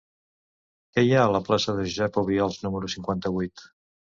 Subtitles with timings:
[0.95, 3.69] Què hi ha a la plaça de Josep Obiols número cinquanta-vuit?